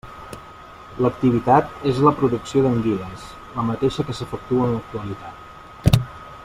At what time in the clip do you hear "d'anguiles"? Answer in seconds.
2.67-3.29